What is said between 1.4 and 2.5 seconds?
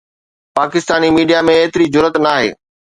۾ ايتري جرئت ناهي